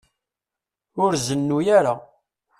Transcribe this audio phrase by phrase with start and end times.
[1.03, 1.93] Ur zennu ara.